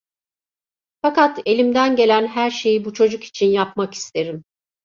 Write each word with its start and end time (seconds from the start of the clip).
Fakat 1.01 1.41
elimden 1.45 1.95
gelen 1.95 2.27
her 2.27 2.49
şeyi 2.51 2.85
bu 2.85 2.93
çocuk 2.93 3.23
için 3.23 3.47
yapmak 3.47 3.93
isterim… 3.93 4.43